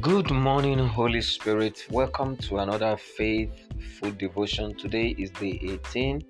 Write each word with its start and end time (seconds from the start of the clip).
Good 0.00 0.30
morning, 0.30 0.78
Holy 0.78 1.20
Spirit. 1.20 1.84
Welcome 1.90 2.36
to 2.36 2.58
another 2.58 2.96
faithful 2.96 4.12
devotion. 4.12 4.76
Today 4.76 5.08
is 5.18 5.32
the 5.40 5.58
18th 5.58 6.24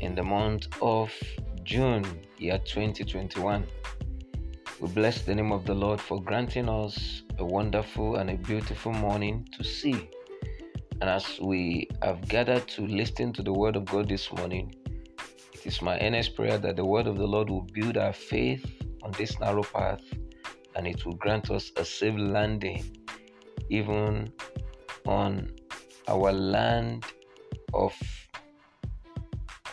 in 0.00 0.14
the 0.14 0.22
month 0.22 0.68
of 0.80 1.12
June, 1.64 2.02
year 2.38 2.58
2021. 2.58 3.66
We 4.80 4.88
bless 4.88 5.20
the 5.20 5.34
name 5.34 5.52
of 5.52 5.66
the 5.66 5.74
Lord 5.74 6.00
for 6.00 6.22
granting 6.22 6.70
us 6.70 7.24
a 7.38 7.44
wonderful 7.44 8.16
and 8.16 8.30
a 8.30 8.36
beautiful 8.36 8.92
morning 8.92 9.46
to 9.52 9.62
see. 9.62 10.08
And 11.02 11.10
as 11.10 11.38
we 11.42 11.90
have 12.00 12.26
gathered 12.26 12.66
to 12.68 12.86
listen 12.86 13.34
to 13.34 13.42
the 13.42 13.52
word 13.52 13.76
of 13.76 13.84
God 13.84 14.08
this 14.08 14.32
morning, 14.32 14.74
it 15.52 15.66
is 15.66 15.82
my 15.82 16.00
earnest 16.00 16.34
prayer 16.34 16.56
that 16.56 16.76
the 16.76 16.86
word 16.86 17.06
of 17.06 17.18
the 17.18 17.26
Lord 17.26 17.50
will 17.50 17.68
build 17.74 17.98
our 17.98 18.14
faith 18.14 18.64
on 19.02 19.12
this 19.18 19.38
narrow 19.40 19.62
path 19.62 20.00
and 20.76 20.86
it 20.86 21.04
will 21.04 21.14
grant 21.14 21.50
us 21.50 21.70
a 21.76 21.84
safe 21.84 22.18
landing 22.18 22.96
even 23.68 24.32
on 25.06 25.50
our 26.08 26.32
land 26.32 27.04
of 27.74 27.94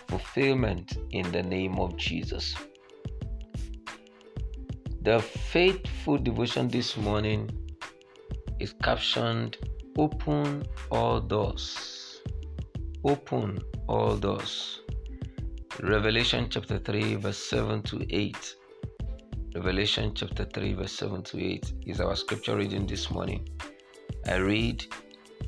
fulfillment 0.07 0.97
in 1.11 1.31
the 1.31 1.43
name 1.43 1.77
of 1.79 1.95
Jesus. 1.97 2.55
The 5.01 5.19
faithful 5.19 6.17
devotion 6.17 6.67
this 6.67 6.97
morning 6.97 7.49
is 8.59 8.73
captioned 8.83 9.57
Open 9.97 10.63
All 10.91 11.19
Doors. 11.19 12.21
Open 13.03 13.59
All 13.87 14.17
Doors. 14.17 14.81
Revelation 15.81 16.47
chapter 16.49 16.77
3, 16.77 17.15
verse 17.15 17.37
7 17.37 17.81
to 17.83 18.05
8. 18.09 18.55
Revelation 19.55 20.13
chapter 20.13 20.45
3, 20.45 20.73
verse 20.73 20.91
7 20.91 21.23
to 21.23 21.43
8 21.43 21.73
is 21.87 21.99
our 21.99 22.15
scripture 22.15 22.55
reading 22.55 22.85
this 22.85 23.09
morning. 23.09 23.49
I 24.27 24.35
read, 24.35 24.85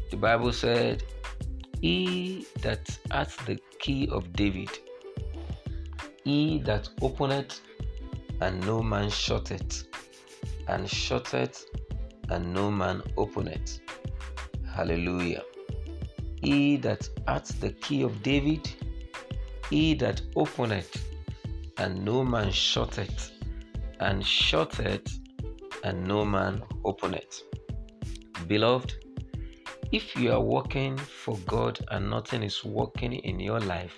the 0.09 0.17
Bible 0.17 0.51
said, 0.51 1.03
He 1.81 2.47
that 2.61 2.97
hath 3.11 3.45
the 3.45 3.59
key 3.77 4.09
of 4.11 4.33
David, 4.33 4.69
he 6.23 6.59
that 6.65 6.89
openeth 6.99 7.61
and 8.41 8.65
no 8.65 8.81
man 8.81 9.11
shutteth, 9.11 9.83
and 10.67 10.89
shutteth 10.89 11.65
and 12.29 12.51
no 12.51 12.71
man 12.71 13.03
openeth. 13.17 13.81
Hallelujah. 14.73 15.43
He 16.37 16.77
that 16.77 17.07
hath 17.27 17.61
the 17.61 17.69
key 17.73 18.01
of 18.01 18.23
David, 18.23 18.67
he 19.69 19.93
that 19.95 20.23
openeth 20.35 21.05
and 21.77 22.03
no 22.03 22.23
man 22.23 22.51
shutteth, 22.51 23.31
and 24.01 24.25
shut 24.25 24.79
it, 24.79 25.09
and 25.83 26.05
no 26.07 26.25
man 26.25 26.61
open 26.83 27.13
it. 27.13 27.41
Beloved, 28.47 28.93
if 29.91 30.15
you 30.15 30.31
are 30.31 30.41
working 30.41 30.97
for 30.97 31.37
God 31.47 31.79
and 31.89 32.09
nothing 32.09 32.43
is 32.43 32.63
working 32.65 33.13
in 33.13 33.39
your 33.39 33.59
life, 33.59 33.95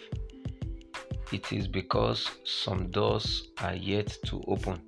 it 1.31 1.52
is 1.52 1.68
because 1.68 2.30
some 2.44 2.92
doors 2.92 3.48
are 3.62 3.76
yet 3.76 4.16
to 4.26 4.44
open. 4.48 4.81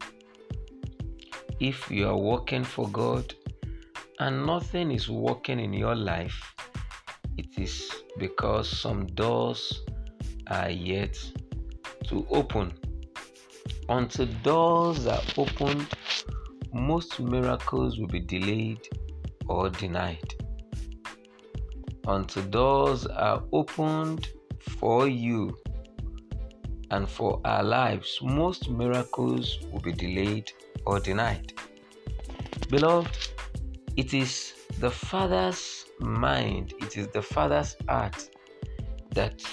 If 1.59 1.89
you 1.89 2.08
are 2.08 2.17
working 2.17 2.63
for 2.63 2.88
God 2.89 3.33
and 4.19 4.45
nothing 4.45 4.91
is 4.91 5.09
working 5.09 5.59
in 5.59 5.73
your 5.73 5.95
life, 5.95 6.55
it 7.38 7.58
is 7.58 7.91
because 8.17 8.69
some 8.69 9.08
doors 9.08 9.81
are 10.47 10.69
yet 10.69 11.17
to 12.08 12.25
open. 12.30 12.73
Until 13.88 14.25
doors 14.41 15.05
are 15.05 15.22
opened, 15.38 15.88
most 16.73 17.19
miracles 17.19 18.00
will 18.00 18.08
be 18.08 18.19
delayed 18.19 18.81
or 19.47 19.69
denied. 19.69 20.33
Until 22.08 22.43
doors 22.45 23.05
are 23.05 23.43
opened 23.54 24.30
for 24.59 25.08
you 25.08 25.55
and 26.89 27.08
for 27.08 27.39
our 27.45 27.64
lives, 27.64 28.20
most 28.23 28.71
miracles 28.71 29.59
will 29.71 29.82
be 29.82 29.92
delayed 29.92 30.52
or 30.88 30.99
denied. 30.99 31.54
Beloved, 32.70 33.15
it 33.98 34.15
is 34.15 34.54
the 34.80 34.89
Father's 34.89 35.86
mind, 35.99 36.73
it 36.80 36.98
is 36.98 37.08
the 37.09 37.21
Father's 37.21 37.76
heart 37.88 38.30
that 39.11 39.43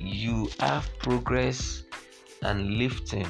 you 0.00 0.50
have 0.58 0.88
progress 0.98 1.84
and 2.42 2.74
lifting 2.74 3.26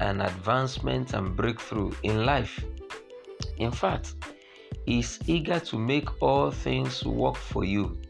and 0.00 0.22
advancement 0.22 1.14
and 1.14 1.36
breakthrough 1.36 1.92
in 2.02 2.24
life. 2.24 2.64
In 3.58 3.70
fact, 3.70 4.14
He 4.86 5.00
is 5.00 5.18
eager 5.26 5.60
to 5.60 5.78
make 5.78 6.22
all 6.22 6.50
things 6.50 7.04
work 7.04 7.36
for 7.36 7.64
you, 7.64 8.00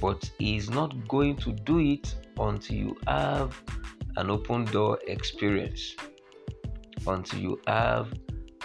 but 0.00 0.30
He 0.38 0.56
is 0.56 0.70
not 0.70 1.08
going 1.08 1.36
to 1.36 1.52
do 1.52 1.78
it 1.78 2.14
until 2.38 2.76
you 2.76 2.96
have 3.06 3.60
an 4.16 4.30
open 4.30 4.64
door 4.66 4.98
experience. 5.06 5.94
Until 7.06 7.38
you 7.38 7.60
have 7.66 8.12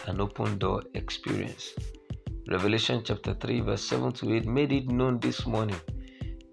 an 0.07 0.19
open 0.19 0.57
door 0.57 0.83
experience. 0.93 1.73
Revelation 2.47 3.01
chapter 3.03 3.33
3, 3.33 3.61
verse 3.61 3.83
7 3.83 4.11
to 4.13 4.35
8 4.35 4.45
made 4.45 4.71
it 4.71 4.87
known 4.89 5.19
this 5.19 5.45
morning 5.45 5.79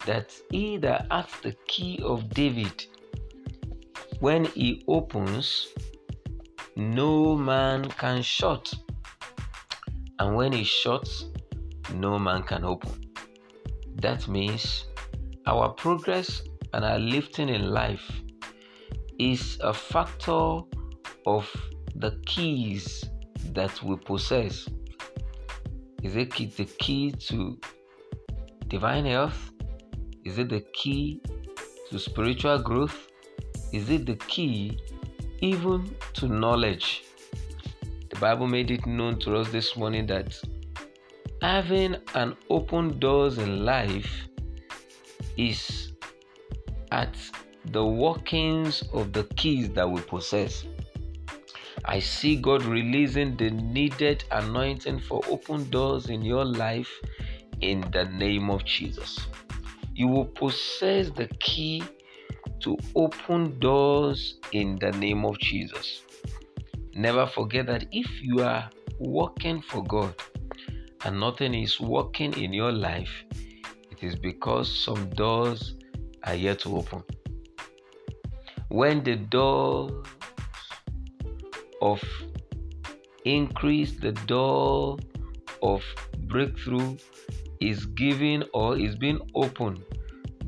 that 0.06 0.34
he 0.50 0.76
that 0.78 1.06
hath 1.10 1.42
the 1.42 1.52
key 1.66 2.00
of 2.02 2.28
David, 2.30 2.86
when 4.20 4.44
he 4.46 4.84
opens, 4.88 5.68
no 6.78 7.34
man 7.34 7.90
can 7.90 8.22
shut. 8.22 8.72
And 10.20 10.36
when 10.36 10.52
he 10.52 10.62
shuts, 10.62 11.24
no 11.92 12.20
man 12.20 12.44
can 12.44 12.64
open. 12.64 13.04
That 13.96 14.28
means 14.28 14.86
our 15.46 15.70
progress 15.70 16.42
and 16.72 16.84
our 16.84 17.00
lifting 17.00 17.48
in 17.48 17.70
life 17.72 18.22
is 19.18 19.58
a 19.60 19.74
factor 19.74 20.60
of 21.26 21.50
the 21.96 22.20
keys 22.26 23.04
that 23.54 23.82
we 23.82 23.96
possess. 23.96 24.68
Is 26.04 26.14
it 26.14 26.30
the 26.30 26.64
key 26.78 27.10
to 27.10 27.58
divine 28.68 29.04
health? 29.04 29.50
Is 30.24 30.38
it 30.38 30.48
the 30.48 30.64
key 30.74 31.20
to 31.90 31.98
spiritual 31.98 32.60
growth? 32.60 33.08
Is 33.72 33.90
it 33.90 34.06
the 34.06 34.14
key 34.14 34.78
even 35.40 35.94
to 36.14 36.28
knowledge. 36.28 37.04
The 38.10 38.18
Bible 38.18 38.46
made 38.46 38.70
it 38.70 38.86
known 38.86 39.18
to 39.20 39.36
us 39.36 39.50
this 39.50 39.76
morning 39.76 40.06
that 40.06 40.38
having 41.42 41.96
an 42.14 42.36
open 42.50 42.98
doors 42.98 43.38
in 43.38 43.64
life 43.64 44.28
is 45.36 45.92
at 46.90 47.16
the 47.66 47.84
workings 47.84 48.82
of 48.92 49.12
the 49.12 49.24
keys 49.36 49.70
that 49.70 49.88
we 49.88 50.00
possess. 50.00 50.64
I 51.84 52.00
see 52.00 52.36
God 52.36 52.64
releasing 52.64 53.36
the 53.36 53.50
needed 53.50 54.24
anointing 54.30 55.00
for 55.00 55.22
open 55.28 55.70
doors 55.70 56.10
in 56.10 56.22
your 56.22 56.44
life 56.44 56.90
in 57.60 57.80
the 57.92 58.04
name 58.04 58.50
of 58.50 58.64
Jesus. 58.64 59.18
You 59.94 60.08
will 60.08 60.26
possess 60.26 61.10
the 61.10 61.28
key 61.40 61.82
to 62.60 62.76
open 62.94 63.58
doors 63.58 64.38
in 64.52 64.76
the 64.76 64.90
name 64.92 65.24
of 65.24 65.38
Jesus. 65.38 66.02
Never 66.94 67.26
forget 67.26 67.66
that 67.66 67.86
if 67.92 68.22
you 68.22 68.42
are 68.42 68.68
working 68.98 69.62
for 69.62 69.84
God 69.84 70.14
and 71.04 71.20
nothing 71.20 71.54
is 71.54 71.80
working 71.80 72.32
in 72.34 72.52
your 72.52 72.72
life, 72.72 73.24
it 73.90 74.02
is 74.02 74.16
because 74.16 74.84
some 74.84 75.08
doors 75.10 75.76
are 76.24 76.34
yet 76.34 76.60
to 76.60 76.76
open. 76.76 77.02
When 78.68 79.02
the 79.04 79.16
door 79.16 80.02
of 81.80 82.02
increase, 83.24 83.92
the 83.92 84.12
door 84.12 84.98
of 85.62 85.82
breakthrough 86.26 86.96
is 87.60 87.86
given 87.86 88.44
or 88.52 88.76
is 88.78 88.96
being 88.96 89.20
opened 89.34 89.82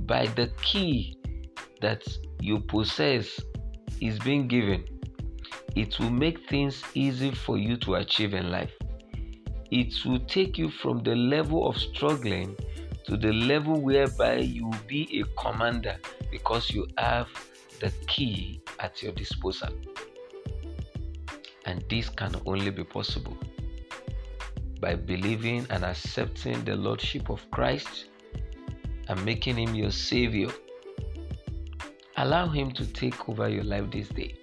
by 0.06 0.26
the 0.26 0.48
key 0.62 1.16
that 1.80 2.02
you 2.40 2.60
possess 2.60 3.40
is 4.00 4.18
being 4.18 4.48
given, 4.48 4.84
it 5.76 5.98
will 5.98 6.10
make 6.10 6.48
things 6.48 6.82
easy 6.94 7.30
for 7.30 7.58
you 7.58 7.76
to 7.78 7.96
achieve 7.96 8.34
in 8.34 8.50
life. 8.50 8.72
It 9.70 9.94
will 10.04 10.18
take 10.20 10.58
you 10.58 10.70
from 10.70 11.02
the 11.02 11.14
level 11.14 11.68
of 11.68 11.76
struggling 11.76 12.56
to 13.04 13.16
the 13.16 13.32
level 13.32 13.80
whereby 13.80 14.38
you 14.38 14.66
will 14.66 14.84
be 14.86 15.20
a 15.20 15.40
commander 15.40 15.96
because 16.30 16.70
you 16.70 16.86
have 16.98 17.28
the 17.80 17.90
key 18.06 18.60
at 18.78 19.02
your 19.02 19.12
disposal. 19.12 19.70
And 21.66 21.84
this 21.88 22.08
can 22.08 22.34
only 22.46 22.70
be 22.70 22.84
possible 22.84 23.36
by 24.80 24.94
believing 24.96 25.66
and 25.70 25.84
accepting 25.84 26.64
the 26.64 26.74
Lordship 26.74 27.30
of 27.30 27.48
Christ 27.50 28.06
and 29.08 29.24
making 29.24 29.56
Him 29.56 29.74
your 29.74 29.90
Savior 29.90 30.48
Allow 32.20 32.48
Him 32.48 32.70
to 32.72 32.84
take 32.84 33.30
over 33.30 33.48
your 33.48 33.64
life 33.64 33.90
this 33.90 34.10
day. 34.10 34.34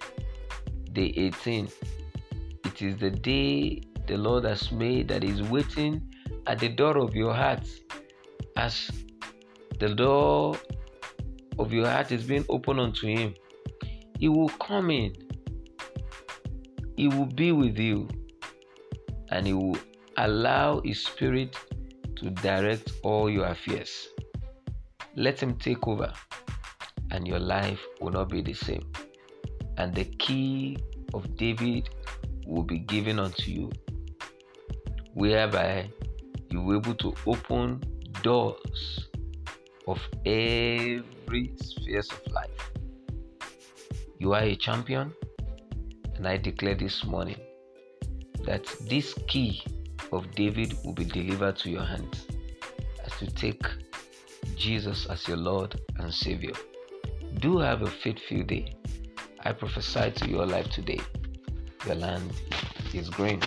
Day 0.94 1.12
18. 1.16 1.68
It 2.64 2.82
is 2.82 2.96
the 2.96 3.12
day 3.12 3.82
the 4.08 4.16
Lord 4.16 4.42
has 4.42 4.72
made 4.72 5.06
that 5.08 5.22
is 5.22 5.42
waiting 5.44 6.12
at 6.48 6.58
the 6.58 6.70
door 6.70 6.98
of 6.98 7.14
your 7.14 7.32
heart 7.32 7.68
as 8.56 8.90
the 9.78 9.94
door 9.94 10.56
of 11.60 11.72
your 11.72 11.86
heart 11.86 12.10
is 12.10 12.24
being 12.24 12.44
opened 12.48 12.80
unto 12.80 13.06
Him. 13.06 13.34
He 14.18 14.28
will 14.28 14.48
come 14.48 14.90
in, 14.90 15.14
He 16.96 17.06
will 17.06 17.26
be 17.26 17.52
with 17.52 17.78
you, 17.78 18.08
and 19.30 19.46
He 19.46 19.52
will 19.52 19.78
allow 20.16 20.80
His 20.80 21.04
Spirit 21.04 21.56
to 22.16 22.30
direct 22.30 22.90
all 23.04 23.30
your 23.30 23.46
affairs. 23.46 24.08
Let 25.14 25.40
Him 25.40 25.54
take 25.54 25.86
over, 25.86 26.12
and 27.10 27.26
your 27.26 27.38
life 27.38 27.80
will 28.00 28.10
not 28.10 28.28
be 28.28 28.42
the 28.42 28.54
same. 28.54 28.86
And 29.76 29.94
the 29.94 30.04
key 30.04 30.78
of 31.14 31.36
David 31.36 31.88
will 32.46 32.64
be 32.64 32.78
given 32.78 33.18
unto 33.18 33.50
you, 33.50 33.70
whereby 35.14 35.90
you 36.50 36.60
will 36.62 36.80
be 36.80 36.90
able 36.90 36.98
to 36.98 37.14
open 37.26 37.82
doors 38.22 39.08
of 39.86 40.00
every 40.24 41.52
spheres 41.56 42.10
of 42.10 42.32
life. 42.32 42.70
You 44.18 44.34
are 44.34 44.42
a 44.42 44.56
champion, 44.56 45.12
and 46.16 46.26
I 46.26 46.36
declare 46.36 46.74
this 46.74 47.04
morning 47.04 47.40
that 48.44 48.66
this 48.88 49.14
key 49.28 49.62
of 50.12 50.30
David 50.34 50.74
will 50.84 50.94
be 50.94 51.04
delivered 51.04 51.56
to 51.58 51.70
your 51.70 51.84
hands 51.84 52.26
as 53.04 53.12
you 53.20 53.28
take 53.28 53.62
Jesus 54.56 55.06
as 55.06 55.26
your 55.28 55.36
Lord 55.36 55.80
and 55.98 56.12
Savior. 56.12 56.54
Do 57.36 57.58
have 57.58 57.82
a 57.82 57.90
faithful 57.90 58.42
day. 58.42 58.76
I 59.44 59.52
prophesy 59.52 60.10
to 60.10 60.28
your 60.28 60.46
life 60.46 60.70
today. 60.70 61.00
Your 61.86 61.94
land 61.94 62.32
is 62.92 63.08
green. 63.08 63.40